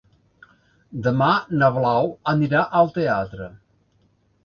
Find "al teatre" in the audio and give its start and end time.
2.83-3.55